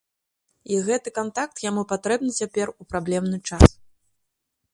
І 0.77 0.79
гэты 0.87 1.13
кантакт 1.19 1.61
яму 1.69 1.81
патрэбны 1.91 2.31
цяпер 2.41 2.67
у 2.73 2.83
праблемны 2.95 3.37
час. 3.49 3.69